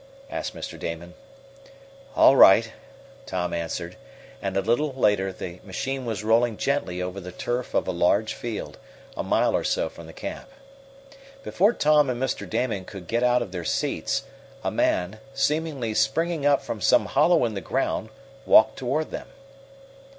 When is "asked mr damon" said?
0.31-1.13